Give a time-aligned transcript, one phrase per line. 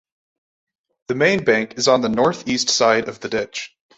[1.09, 3.75] The main bank is on the north-east side of the ditch.